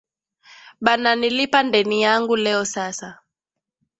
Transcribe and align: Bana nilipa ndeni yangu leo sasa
Bana 0.81 1.15
nilipa 1.15 1.63
ndeni 1.63 2.01
yangu 2.01 2.35
leo 2.35 2.65
sasa 2.65 3.19